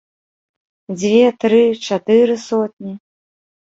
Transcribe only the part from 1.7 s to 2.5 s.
чатыры